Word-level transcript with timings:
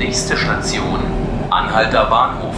Nächste 0.00 0.34
Station, 0.34 0.98
Anhalter 1.50 2.06
Bahnhof. 2.06 2.54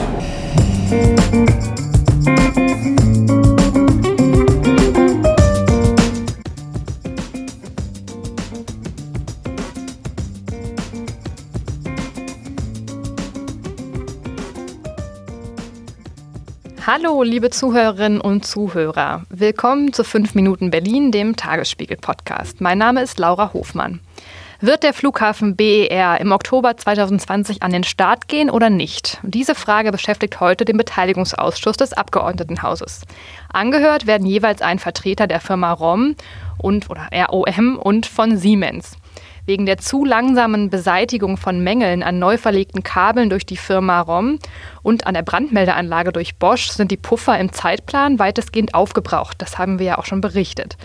Hallo, 16.87 17.25
liebe 17.25 17.51
Zuhörerinnen 17.51 18.21
und 18.21 18.47
Zuhörer. 18.47 19.25
Willkommen 19.31 19.93
zu 19.93 20.05
5 20.05 20.37
Minuten 20.37 20.71
Berlin, 20.71 21.11
dem 21.11 21.35
Tagesspiegel-Podcast. 21.35 22.61
Mein 22.61 22.79
Name 22.79 23.03
ist 23.03 23.19
Laura 23.19 23.53
Hofmann. 23.53 23.99
Wird 24.65 24.85
der 24.85 24.95
Flughafen 24.95 25.57
BER 25.57 26.21
im 26.21 26.31
Oktober 26.31 26.77
2020 26.77 27.65
an 27.65 27.73
den 27.73 27.83
Start 27.83 28.29
gehen 28.29 28.49
oder 28.49 28.71
nicht? 28.71 29.19
Diese 29.25 29.57
Frage 29.57 29.91
beschäftigt 29.91 30.39
heute 30.39 30.65
den 30.65 30.77
Beteiligungsausschuss 30.77 31.77
des 31.77 31.93
Abgeordnetenhauses. 31.93 33.01
Angehört 33.53 34.07
werden 34.07 34.25
jeweils 34.25 34.63
ein 34.63 34.79
Vertreter 34.79 35.27
der 35.27 35.41
Firma 35.41 35.73
ROM 35.73 36.15
und 36.59 36.89
oder 36.91 37.09
ROM 37.13 37.77
und 37.77 38.07
von 38.07 38.37
Siemens. 38.37 38.97
Wegen 39.47 39.67
der 39.67 39.79
zu 39.79 40.05
langsamen 40.05 40.71
Beseitigung 40.71 41.39
von 41.39 41.65
Mängeln 41.65 42.05
an 42.05 42.21
neu 42.21 42.39
verlegten 42.39 42.85
Kabeln 42.85 43.31
durch 43.31 43.45
die 43.45 43.57
Firma 43.57 44.01
ROM 44.01 44.39
und 44.85 45.09
an 45.09 45.15
der 45.15 45.23
Brandmeldeanlage 45.23 46.13
durch 46.13 46.37
Bosch 46.37 46.69
sind 46.69 46.93
die 46.93 46.97
Puffer 46.97 47.37
im 47.37 47.53
Zeitplan 47.53 48.21
weitestgehend 48.21 48.75
aufgebraucht. 48.75 49.43
Das 49.43 49.59
haben 49.59 49.81
wir 49.81 49.87
ja 49.87 49.99
auch 49.99 50.05
schon 50.05 50.21
berichtet. 50.21 50.77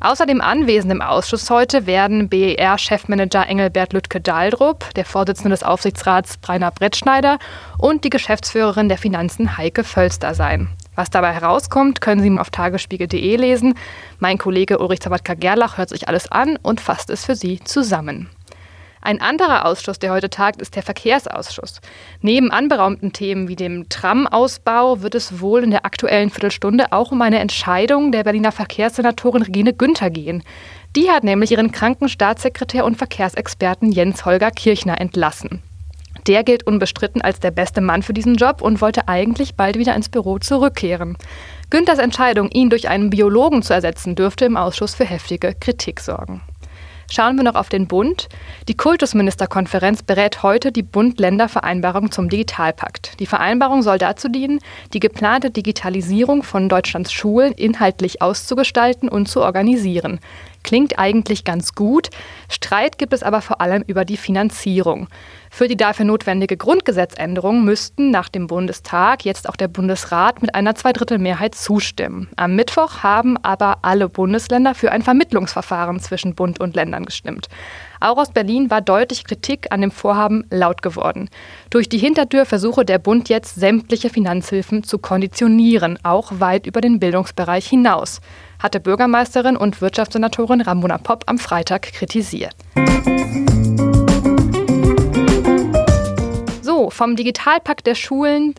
Außerdem 0.00 0.40
anwesend 0.40 0.92
im 0.92 1.02
Ausschuss 1.02 1.50
heute 1.50 1.86
werden 1.86 2.28
BER-Chefmanager 2.28 3.48
Engelbert 3.48 3.92
Lütke-Daldrup, 3.92 4.94
der 4.94 5.04
Vorsitzende 5.04 5.50
des 5.50 5.64
Aufsichtsrats 5.64 6.38
Rainer 6.46 6.70
Brettschneider 6.70 7.38
und 7.78 8.04
die 8.04 8.10
Geschäftsführerin 8.10 8.88
der 8.88 8.98
Finanzen 8.98 9.58
Heike 9.58 9.82
Völster 9.82 10.34
sein. 10.34 10.68
Was 10.94 11.10
dabei 11.10 11.32
herauskommt, 11.32 12.00
können 12.00 12.20
Sie 12.20 12.38
auf 12.38 12.50
tagesspiegel.de 12.50 13.36
lesen. 13.36 13.74
Mein 14.20 14.38
Kollege 14.38 14.78
Ulrich 14.78 15.00
Zawadka-Gerlach 15.00 15.78
hört 15.78 15.88
sich 15.88 16.06
alles 16.06 16.30
an 16.30 16.58
und 16.62 16.80
fasst 16.80 17.10
es 17.10 17.24
für 17.24 17.34
Sie 17.34 17.58
zusammen. 17.60 18.30
Ein 19.08 19.22
anderer 19.22 19.64
Ausschuss, 19.64 19.98
der 19.98 20.12
heute 20.12 20.28
tagt, 20.28 20.60
ist 20.60 20.76
der 20.76 20.82
Verkehrsausschuss. 20.82 21.80
Neben 22.20 22.50
anberaumten 22.50 23.14
Themen 23.14 23.48
wie 23.48 23.56
dem 23.56 23.88
Tramausbau 23.88 25.00
wird 25.00 25.14
es 25.14 25.40
wohl 25.40 25.64
in 25.64 25.70
der 25.70 25.86
aktuellen 25.86 26.28
Viertelstunde 26.28 26.92
auch 26.92 27.10
um 27.10 27.22
eine 27.22 27.38
Entscheidung 27.38 28.12
der 28.12 28.24
Berliner 28.24 28.52
Verkehrssenatorin 28.52 29.44
Regine 29.44 29.72
Günther 29.72 30.10
gehen. 30.10 30.42
Die 30.94 31.08
hat 31.10 31.24
nämlich 31.24 31.52
ihren 31.52 31.72
kranken 31.72 32.10
Staatssekretär 32.10 32.84
und 32.84 32.98
Verkehrsexperten 32.98 33.92
Jens 33.92 34.26
Holger 34.26 34.50
Kirchner 34.50 35.00
entlassen. 35.00 35.62
Der 36.26 36.44
gilt 36.44 36.66
unbestritten 36.66 37.22
als 37.22 37.40
der 37.40 37.50
beste 37.50 37.80
Mann 37.80 38.02
für 38.02 38.12
diesen 38.12 38.34
Job 38.34 38.60
und 38.60 38.82
wollte 38.82 39.08
eigentlich 39.08 39.54
bald 39.54 39.78
wieder 39.78 39.96
ins 39.96 40.10
Büro 40.10 40.38
zurückkehren. 40.38 41.16
Günthers 41.70 41.98
Entscheidung, 41.98 42.50
ihn 42.50 42.68
durch 42.68 42.90
einen 42.90 43.08
Biologen 43.08 43.62
zu 43.62 43.72
ersetzen, 43.72 44.16
dürfte 44.16 44.44
im 44.44 44.58
Ausschuss 44.58 44.94
für 44.94 45.06
heftige 45.06 45.54
Kritik 45.58 46.00
sorgen. 46.00 46.42
Schauen 47.10 47.36
wir 47.36 47.42
noch 47.42 47.54
auf 47.54 47.70
den 47.70 47.88
Bund. 47.88 48.28
Die 48.68 48.76
Kultusministerkonferenz 48.76 50.02
berät 50.02 50.42
heute 50.42 50.72
die 50.72 50.82
Bund-Länder-Vereinbarung 50.82 52.10
zum 52.10 52.28
Digitalpakt. 52.28 53.18
Die 53.18 53.26
Vereinbarung 53.26 53.82
soll 53.82 53.96
dazu 53.96 54.28
dienen, 54.28 54.60
die 54.92 55.00
geplante 55.00 55.50
Digitalisierung 55.50 56.42
von 56.42 56.68
Deutschlands 56.68 57.10
Schulen 57.10 57.52
inhaltlich 57.54 58.20
auszugestalten 58.20 59.08
und 59.08 59.26
zu 59.26 59.40
organisieren. 59.40 60.20
Klingt 60.68 60.98
eigentlich 60.98 61.44
ganz 61.44 61.72
gut. 61.72 62.10
Streit 62.50 62.98
gibt 62.98 63.14
es 63.14 63.22
aber 63.22 63.40
vor 63.40 63.62
allem 63.62 63.82
über 63.86 64.04
die 64.04 64.18
Finanzierung. 64.18 65.08
Für 65.50 65.66
die 65.66 65.78
dafür 65.78 66.04
notwendige 66.04 66.58
Grundgesetzänderung 66.58 67.64
müssten 67.64 68.10
nach 68.10 68.28
dem 68.28 68.48
Bundestag 68.48 69.24
jetzt 69.24 69.48
auch 69.48 69.56
der 69.56 69.68
Bundesrat 69.68 70.42
mit 70.42 70.54
einer 70.54 70.74
Zweidrittelmehrheit 70.74 71.54
zustimmen. 71.54 72.28
Am 72.36 72.54
Mittwoch 72.54 73.02
haben 73.02 73.38
aber 73.38 73.78
alle 73.80 74.10
Bundesländer 74.10 74.74
für 74.74 74.92
ein 74.92 75.00
Vermittlungsverfahren 75.00 76.00
zwischen 76.00 76.34
Bund 76.34 76.60
und 76.60 76.76
Ländern 76.76 77.06
gestimmt. 77.06 77.48
Auch 78.00 78.18
aus 78.18 78.30
Berlin 78.30 78.70
war 78.70 78.82
deutlich 78.82 79.24
Kritik 79.24 79.68
an 79.70 79.80
dem 79.80 79.90
Vorhaben 79.90 80.44
laut 80.50 80.82
geworden. 80.82 81.30
Durch 81.70 81.88
die 81.88 81.98
Hintertür 81.98 82.44
versuche 82.44 82.84
der 82.84 82.98
Bund 82.98 83.30
jetzt 83.30 83.54
sämtliche 83.54 84.10
Finanzhilfen 84.10 84.84
zu 84.84 84.98
konditionieren, 84.98 85.98
auch 86.02 86.30
weit 86.40 86.66
über 86.66 86.82
den 86.82 87.00
Bildungsbereich 87.00 87.66
hinaus, 87.66 88.20
hatte 88.58 88.80
Bürgermeisterin 88.80 89.56
und 89.56 89.80
Wirtschaftssenatorin 89.80 90.60
Ramona 90.60 90.98
Popp 90.98 91.24
am 91.26 91.38
Freitag 91.38 91.82
kritisiert. 91.92 92.54
vom 96.90 97.16
Digitalpakt 97.16 97.86
der 97.86 97.94
Schulen 97.94 98.54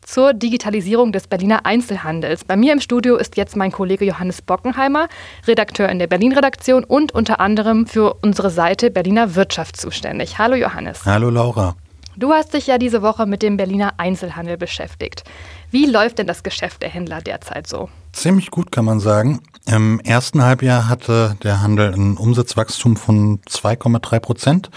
zur 0.00 0.34
Digitalisierung 0.34 1.12
des 1.12 1.26
Berliner 1.26 1.64
Einzelhandels. 1.64 2.44
Bei 2.44 2.56
mir 2.56 2.72
im 2.72 2.80
Studio 2.80 3.16
ist 3.16 3.36
jetzt 3.36 3.56
mein 3.56 3.70
Kollege 3.70 4.04
Johannes 4.04 4.42
Bockenheimer, 4.42 5.08
Redakteur 5.46 5.88
in 5.88 5.98
der 5.98 6.08
Berlin-Redaktion 6.08 6.84
und 6.84 7.12
unter 7.12 7.38
anderem 7.38 7.86
für 7.86 8.14
unsere 8.22 8.50
Seite 8.50 8.90
Berliner 8.90 9.34
Wirtschaft 9.34 9.76
zuständig. 9.76 10.38
Hallo 10.38 10.56
Johannes. 10.56 11.04
Hallo 11.04 11.30
Laura. 11.30 11.76
Du 12.16 12.32
hast 12.32 12.52
dich 12.52 12.66
ja 12.66 12.78
diese 12.78 13.02
Woche 13.02 13.26
mit 13.26 13.42
dem 13.42 13.56
Berliner 13.56 13.94
Einzelhandel 13.96 14.56
beschäftigt. 14.56 15.24
Wie 15.70 15.86
läuft 15.86 16.18
denn 16.18 16.26
das 16.26 16.42
Geschäft 16.42 16.82
der 16.82 16.90
Händler 16.90 17.20
derzeit 17.22 17.66
so? 17.66 17.88
Ziemlich 18.12 18.50
gut 18.50 18.70
kann 18.70 18.84
man 18.84 19.00
sagen. 19.00 19.40
Im 19.66 20.00
ersten 20.00 20.42
Halbjahr 20.42 20.88
hatte 20.88 21.36
der 21.42 21.62
Handel 21.62 21.92
ein 21.94 22.16
Umsatzwachstum 22.16 22.96
von 22.96 23.40
2,3 23.42 24.20
Prozent. 24.20 24.70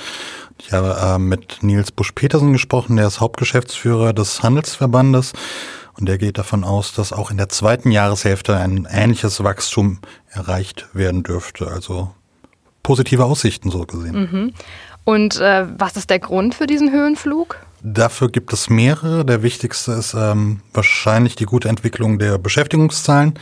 Ich 0.60 0.72
habe 0.72 0.98
äh, 1.02 1.18
mit 1.20 1.62
Nils 1.62 1.92
Busch-Petersen 1.92 2.54
gesprochen, 2.54 2.96
der 2.96 3.08
ist 3.08 3.20
Hauptgeschäftsführer 3.20 4.14
des 4.14 4.42
Handelsverbandes. 4.42 5.34
Und 5.98 6.08
der 6.08 6.18
geht 6.18 6.38
davon 6.38 6.64
aus, 6.64 6.94
dass 6.94 7.14
auch 7.14 7.32
in 7.32 7.38
der 7.38 7.50
zweiten 7.50 7.92
Jahreshälfte 7.92 8.56
ein 8.56 8.88
ähnliches 8.90 9.44
Wachstum 9.44 10.00
erreicht 10.30 10.88
werden 10.94 11.24
dürfte. 11.24 11.68
Also 11.68 12.12
positive 12.84 13.26
Aussichten 13.26 13.72
so 13.72 13.86
gesehen. 13.86 14.16
Mhm. 14.16 14.54
Und 15.06 15.40
äh, 15.40 15.66
was 15.78 15.96
ist 15.96 16.10
der 16.10 16.20
Grund 16.20 16.56
für 16.56 16.68
diesen 16.68 16.92
Höhenflug? 16.92 17.58
Dafür 17.84 18.30
gibt 18.30 18.52
es 18.52 18.70
mehrere. 18.70 19.24
Der 19.24 19.44
wichtigste 19.44 19.94
ist 19.94 20.16
ähm, 20.16 20.62
wahrscheinlich 20.74 21.36
die 21.36 21.46
gute 21.46 21.70
Entwicklung 21.70 22.18
der 22.18 22.40
Beschäftigungszahlen. 22.40 23.36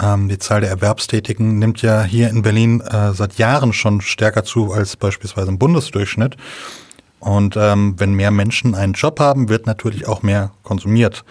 Ähm, 0.00 0.28
die 0.28 0.38
Zahl 0.38 0.62
der 0.62 0.70
Erwerbstätigen 0.70 1.58
nimmt 1.58 1.82
ja 1.82 2.02
hier 2.02 2.30
in 2.30 2.40
Berlin 2.40 2.80
äh, 2.80 3.12
seit 3.12 3.34
Jahren 3.34 3.74
schon 3.74 4.00
stärker 4.00 4.44
zu 4.44 4.72
als 4.72 4.96
beispielsweise 4.96 5.48
im 5.48 5.58
Bundesdurchschnitt. 5.58 6.36
Und 7.20 7.56
ähm, 7.58 7.94
wenn 7.98 8.14
mehr 8.14 8.30
Menschen 8.30 8.74
einen 8.74 8.94
Job 8.94 9.20
haben, 9.20 9.50
wird 9.50 9.66
natürlich 9.66 10.08
auch 10.08 10.22
mehr 10.22 10.52
konsumiert. 10.62 11.24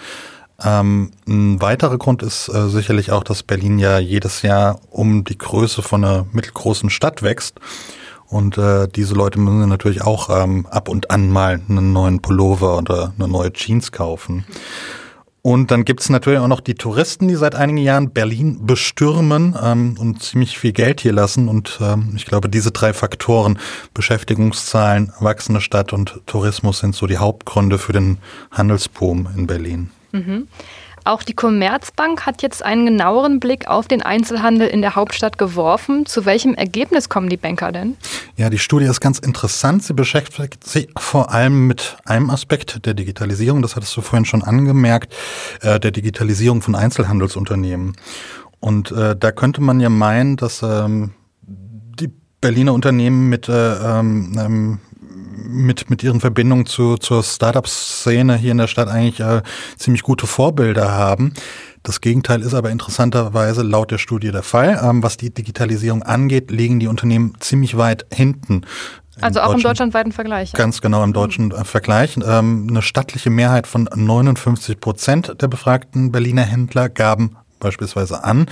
Ähm, 0.64 1.12
ein 1.28 1.62
weiterer 1.62 1.98
Grund 1.98 2.22
ist 2.22 2.50
äh, 2.50 2.70
sicherlich 2.70 3.12
auch, 3.12 3.24
dass 3.24 3.44
Berlin 3.44 3.80
ja 3.80 3.98
jedes 3.98 4.44
Jahr 4.44 4.80
um 4.90 5.24
die 5.24 5.38
Größe 5.38 5.82
von 5.82 6.04
einer 6.04 6.26
mittelgroßen 6.32 6.90
Stadt 6.90 7.24
wächst. 7.24 7.60
Und 8.28 8.58
äh, 8.58 8.88
diese 8.88 9.14
Leute 9.14 9.40
müssen 9.40 9.70
natürlich 9.70 10.02
auch 10.02 10.30
ähm, 10.30 10.66
ab 10.66 10.90
und 10.90 11.12
an 11.12 11.30
mal 11.30 11.62
einen 11.70 11.94
neuen 11.94 12.22
Pullover 12.22 12.78
oder 12.78 13.14
eine 13.18 13.28
neue 13.28 13.54
Jeans 13.54 13.92
kaufen. 13.92 14.46
Und 15.46 15.70
dann 15.70 15.86
gibt's 15.86 16.10
natürlich 16.10 16.40
auch 16.40 16.48
noch 16.48 16.60
die 16.60 16.74
Touristen, 16.74 17.28
die 17.28 17.36
seit 17.36 17.54
einigen 17.54 17.78
Jahren 17.78 18.10
Berlin 18.10 18.66
bestürmen 18.66 19.56
ähm, 19.62 19.96
und 20.00 20.24
ziemlich 20.24 20.58
viel 20.58 20.72
Geld 20.72 21.02
hier 21.02 21.14
lassen. 21.14 21.50
Und 21.50 21.78
ähm, 21.82 22.14
ich 22.16 22.26
glaube, 22.26 22.50
diese 22.50 22.72
drei 22.72 22.94
Faktoren, 22.94 23.60
Beschäftigungszahlen, 23.94 25.14
wachsende 25.20 25.62
Stadt 25.62 25.94
und 25.94 26.20
Tourismus, 26.26 26.80
sind 26.80 26.96
so 26.96 27.06
die 27.06 27.20
Hauptgründe 27.20 27.78
für 27.78 27.94
den 27.94 28.18
Handelsboom 28.50 29.28
in 29.38 29.46
Berlin. 29.46 29.92
Mhm. 30.14 30.48
Auch 31.06 31.22
die 31.22 31.34
Commerzbank 31.34 32.26
hat 32.26 32.42
jetzt 32.42 32.66
einen 32.66 32.88
genaueren 32.88 33.40
Blick 33.40 33.68
auf 33.68 33.88
den 33.88 34.02
Einzelhandel 34.02 34.68
in 34.68 34.82
der 34.82 34.96
Hauptstadt 34.96 35.38
geworfen. 35.38 36.08
Zu 36.08 36.26
welchem 36.26 36.56
Ergebnis 36.56 37.10
kommen 37.10 37.30
die 37.30 37.38
Banker 37.38 37.72
denn? 37.72 37.96
Ja, 38.38 38.50
die 38.50 38.58
Studie 38.58 38.88
ist 38.88 39.02
ganz 39.02 39.20
interessant. 39.20 39.84
Sie 39.84 39.94
beschäftigt 39.94 40.68
sich 40.68 40.90
vor 40.98 41.32
allem 41.32 41.68
mit 41.68 41.96
einem 42.06 42.32
Aspekt 42.32 42.88
der 42.88 42.96
Digitalisierung, 42.96 43.62
das 43.62 43.76
hattest 43.76 43.96
du 43.96 44.02
vorhin 44.02 44.26
schon 44.26 44.42
angemerkt, 44.42 45.16
äh, 45.62 45.80
der 45.80 45.92
Digitalisierung 45.92 46.64
von 46.64 46.74
Einzelhandelsunternehmen. 46.74 47.96
Und 48.60 48.92
äh, 48.92 49.16
da 49.16 49.32
könnte 49.32 49.62
man 49.62 49.80
ja 49.80 49.90
meinen, 49.90 50.38
dass 50.38 50.64
ähm, 50.64 51.12
die 51.44 52.12
Berliner 52.42 52.74
Unternehmen 52.74 53.30
mit 53.30 53.48
äh, 53.48 53.76
ähm, 53.76 54.40
ähm 54.40 54.80
mit, 55.56 55.90
mit 55.90 56.04
ihren 56.04 56.20
Verbindungen 56.20 56.66
zu, 56.66 56.98
zur 56.98 57.24
Startup-Szene 57.24 58.38
hier 58.38 58.52
in 58.52 58.58
der 58.58 58.68
Stadt 58.68 58.88
eigentlich 58.88 59.20
äh, 59.20 59.42
ziemlich 59.78 60.04
gute 60.04 60.28
Vorbilder 60.28 60.92
haben. 60.92 61.34
Das 61.84 62.02
Gegenteil 62.02 62.42
ist 62.42 62.54
aber 62.54 62.72
interessanterweise 62.72 63.62
laut 63.62 63.92
der 63.92 64.00
Studie 64.00 64.32
der 64.32 64.44
Fall. 64.44 64.80
Ähm, 64.84 65.04
was 65.04 65.18
die 65.18 65.34
Digitalisierung 65.34 66.04
angeht, 66.04 66.52
liegen 66.52 66.80
die 66.80 66.88
Unternehmen 66.88 67.36
ziemlich 67.40 67.78
weit 67.78 68.06
hinten. 68.12 68.62
Also 69.22 69.42
auch 69.42 69.54
im 69.54 69.62
deutschlandweiten 69.62 70.12
Vergleich. 70.12 70.52
Ganz 70.54 70.82
genau 70.82 71.04
im 71.04 71.14
deutschen 71.14 71.52
äh, 71.52 71.64
Vergleich. 71.64 72.18
Ähm, 72.18 72.68
eine 72.70 72.82
stattliche 72.82 73.30
Mehrheit 73.30 73.68
von 73.68 73.88
59 73.94 74.80
Prozent 74.80 75.42
der 75.42 75.48
befragten 75.48 76.12
Berliner 76.12 76.44
Händler 76.44 76.90
gaben 76.90 77.38
beispielsweise 77.60 78.24
an, 78.24 78.48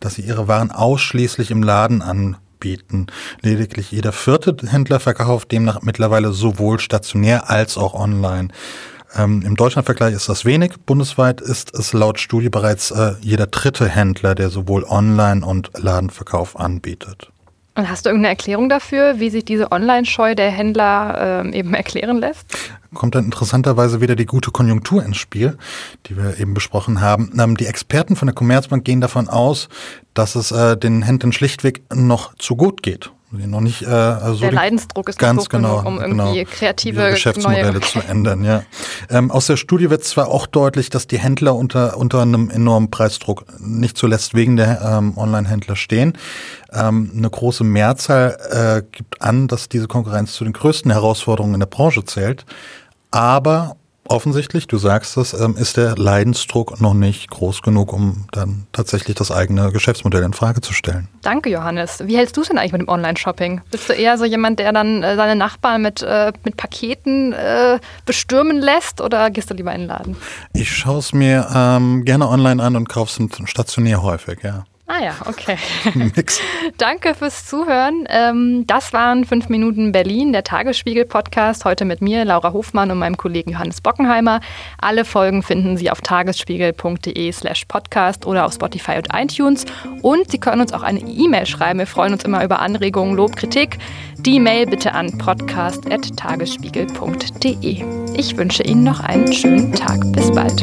dass 0.00 0.14
sie 0.14 0.22
ihre 0.22 0.46
Waren 0.46 0.70
ausschließlich 0.70 1.50
im 1.50 1.62
Laden 1.62 2.02
an 2.02 2.36
bieten. 2.58 3.06
Lediglich 3.40 3.90
jeder 3.90 4.12
vierte 4.12 4.56
Händler 4.66 5.00
verkauft 5.00 5.52
demnach 5.52 5.82
mittlerweile 5.82 6.32
sowohl 6.32 6.78
stationär 6.78 7.50
als 7.50 7.78
auch 7.78 7.94
online. 7.94 8.48
Ähm, 9.16 9.42
Im 9.44 9.56
Deutschlandvergleich 9.56 10.14
ist 10.14 10.28
das 10.28 10.44
wenig. 10.44 10.72
Bundesweit 10.84 11.40
ist 11.40 11.74
es 11.74 11.92
laut 11.92 12.20
Studie 12.20 12.50
bereits 12.50 12.90
äh, 12.90 13.14
jeder 13.20 13.46
dritte 13.46 13.88
Händler, 13.88 14.34
der 14.34 14.50
sowohl 14.50 14.84
Online- 14.84 15.44
und 15.44 15.70
Ladenverkauf 15.76 16.58
anbietet. 16.58 17.30
Und 17.74 17.88
hast 17.88 18.06
du 18.06 18.10
irgendeine 18.10 18.30
Erklärung 18.30 18.68
dafür, 18.68 19.20
wie 19.20 19.30
sich 19.30 19.44
diese 19.44 19.70
Online-Scheu 19.70 20.34
der 20.34 20.50
Händler 20.50 21.44
äh, 21.44 21.56
eben 21.56 21.74
erklären 21.74 22.18
lässt? 22.18 22.46
Kommt 22.94 23.14
dann 23.14 23.26
interessanterweise 23.26 24.00
wieder 24.00 24.16
die 24.16 24.26
gute 24.26 24.50
Konjunktur 24.50 25.04
ins 25.04 25.18
Spiel, 25.18 25.58
die 26.06 26.16
wir 26.16 26.38
eben 26.38 26.54
besprochen 26.54 27.00
haben. 27.00 27.32
Ähm, 27.38 27.56
die 27.56 27.66
Experten 27.66 28.16
von 28.16 28.26
der 28.26 28.34
Commerzbank 28.34 28.84
gehen 28.84 29.00
davon 29.00 29.28
aus, 29.28 29.68
dass 30.14 30.34
es 30.34 30.50
äh, 30.52 30.76
den 30.76 31.02
Händlern 31.02 31.32
schlichtweg 31.32 31.82
noch 31.94 32.34
zu 32.36 32.56
gut 32.56 32.82
geht 32.82 33.10
noch 33.30 33.60
nicht 33.60 33.82
äh, 33.82 33.86
also 33.86 34.40
der 34.40 34.52
Leidensdruck 34.52 35.08
ist 35.08 35.18
ganz 35.18 35.48
genau, 35.48 35.82
genug, 35.82 35.86
um 35.86 36.00
irgendwie 36.00 36.38
genau, 36.38 36.50
kreative 36.50 37.10
Geschäftsmodelle 37.10 37.72
neue 37.72 37.80
zu 37.80 38.00
ändern. 38.00 38.44
Ja, 38.44 38.62
ähm, 39.10 39.30
aus 39.30 39.46
der 39.46 39.56
Studie 39.56 39.90
wird 39.90 40.04
zwar 40.04 40.28
auch 40.28 40.46
deutlich, 40.46 40.88
dass 40.90 41.06
die 41.06 41.18
Händler 41.18 41.54
unter 41.54 41.96
unter 41.98 42.22
einem 42.22 42.48
enormen 42.50 42.90
Preisdruck 42.90 43.44
nicht 43.60 43.98
zuletzt 43.98 44.34
wegen 44.34 44.56
der 44.56 44.80
ähm, 44.82 45.16
Online-Händler 45.16 45.76
stehen. 45.76 46.16
Ähm, 46.72 47.10
eine 47.16 47.28
große 47.28 47.64
Mehrzahl 47.64 48.38
äh, 48.50 48.96
gibt 48.96 49.20
an, 49.20 49.48
dass 49.48 49.68
diese 49.68 49.88
Konkurrenz 49.88 50.32
zu 50.32 50.44
den 50.44 50.52
größten 50.52 50.90
Herausforderungen 50.90 51.54
in 51.54 51.60
der 51.60 51.66
Branche 51.66 52.04
zählt. 52.04 52.46
Aber 53.10 53.76
offensichtlich, 54.08 54.66
du 54.66 54.78
sagst 54.78 55.16
es, 55.16 55.32
ähm, 55.32 55.56
ist 55.56 55.76
der 55.76 55.96
Leidensdruck 55.96 56.80
noch 56.80 56.94
nicht 56.94 57.30
groß 57.30 57.62
genug, 57.62 57.92
um 57.92 58.26
dann 58.32 58.66
tatsächlich 58.72 59.16
das 59.16 59.30
eigene 59.30 59.72
Geschäftsmodell 59.72 60.22
in 60.22 60.32
Frage 60.32 60.60
zu 60.60 60.72
stellen. 60.72 61.08
Danke, 61.22 61.50
Johannes. 61.50 62.02
Wie 62.06 62.16
hältst 62.16 62.36
du 62.36 62.42
es 62.42 62.48
denn 62.48 62.58
eigentlich 62.58 62.72
mit 62.72 62.82
dem 62.82 62.88
Online-Shopping? 62.88 63.60
Bist 63.70 63.88
du 63.88 63.92
eher 63.92 64.18
so 64.18 64.24
jemand, 64.24 64.58
der 64.58 64.72
dann 64.72 65.02
äh, 65.02 65.16
seine 65.16 65.36
Nachbarn 65.36 65.82
mit, 65.82 66.02
äh, 66.02 66.32
mit 66.44 66.56
Paketen 66.56 67.32
äh, 67.32 67.78
bestürmen 68.06 68.58
lässt 68.58 69.00
oder 69.00 69.30
gehst 69.30 69.50
du 69.50 69.54
lieber 69.54 69.72
in 69.72 69.82
den 69.82 69.88
Laden? 69.88 70.16
Ich 70.52 70.74
schaue 70.74 70.98
es 70.98 71.12
mir 71.12 71.48
ähm, 71.54 72.04
gerne 72.04 72.28
online 72.28 72.62
an 72.62 72.76
und 72.76 72.88
kaufe 72.88 73.22
es 73.22 73.48
stationär 73.48 74.02
häufig, 74.02 74.38
ja. 74.42 74.64
Ah 74.90 75.04
ja, 75.04 75.16
okay. 75.26 75.58
Danke 76.78 77.14
fürs 77.14 77.44
Zuhören. 77.44 78.08
Ähm, 78.08 78.66
das 78.66 78.94
waren 78.94 79.26
5 79.26 79.50
Minuten 79.50 79.92
Berlin, 79.92 80.32
der 80.32 80.44
Tagesspiegel-Podcast. 80.44 81.66
Heute 81.66 81.84
mit 81.84 82.00
mir, 82.00 82.24
Laura 82.24 82.54
Hofmann 82.54 82.90
und 82.90 82.98
meinem 82.98 83.18
Kollegen 83.18 83.50
Johannes 83.50 83.82
Bockenheimer. 83.82 84.40
Alle 84.80 85.04
Folgen 85.04 85.42
finden 85.42 85.76
Sie 85.76 85.90
auf 85.90 86.00
tagesspiegel.de 86.00 87.32
slash 87.32 87.66
podcast 87.66 88.24
oder 88.24 88.46
auf 88.46 88.54
Spotify 88.54 88.96
und 88.96 89.08
iTunes. 89.12 89.66
Und 90.00 90.30
Sie 90.30 90.38
können 90.38 90.62
uns 90.62 90.72
auch 90.72 90.82
eine 90.82 91.00
E-Mail 91.00 91.44
schreiben. 91.44 91.80
Wir 91.80 91.86
freuen 91.86 92.14
uns 92.14 92.24
immer 92.24 92.42
über 92.42 92.60
Anregungen, 92.60 93.14
Lob, 93.14 93.36
Kritik. 93.36 93.76
Die 94.16 94.40
Mail 94.40 94.64
bitte 94.64 94.94
an 94.94 95.18
podcast.tagesspiegel.de. 95.18 97.84
Ich 98.14 98.38
wünsche 98.38 98.62
Ihnen 98.62 98.84
noch 98.84 99.00
einen 99.00 99.30
schönen 99.34 99.74
Tag. 99.74 100.00
Bis 100.12 100.32
bald. 100.32 100.62